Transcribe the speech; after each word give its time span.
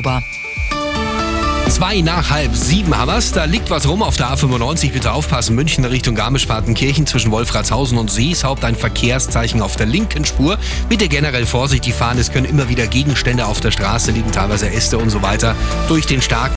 Oktober. 0.00 0.22
Zwei 1.68 2.00
nach 2.00 2.30
halb 2.30 2.54
sieben 2.56 2.96
haben 2.98 3.12
wir's. 3.12 3.30
Da 3.30 3.44
liegt 3.44 3.70
was 3.70 3.86
rum 3.86 4.02
auf 4.02 4.16
der 4.16 4.26
A95. 4.34 4.90
Bitte 4.92 5.12
aufpassen. 5.12 5.54
München 5.54 5.84
Richtung 5.84 6.16
Garmisch-Partenkirchen 6.16 7.06
zwischen 7.06 7.30
Wolfratshausen 7.30 7.96
und 7.96 8.10
Seeshaupt 8.10 8.64
ein 8.64 8.74
Verkehrszeichen 8.74 9.62
auf 9.62 9.76
der 9.76 9.86
linken 9.86 10.24
Spur. 10.24 10.58
Bitte 10.88 11.06
generell 11.06 11.46
vorsichtig 11.46 11.94
fahren. 11.94 12.18
Es 12.18 12.32
können 12.32 12.46
immer 12.46 12.68
wieder 12.68 12.88
Gegenstände 12.88 13.46
auf 13.46 13.60
der 13.60 13.70
Straße 13.70 14.10
liegen, 14.10 14.32
teilweise 14.32 14.68
Äste 14.68 14.98
und 14.98 15.10
so 15.10 15.22
weiter. 15.22 15.54
Durch 15.86 16.06
den 16.06 16.20
starken 16.20 16.48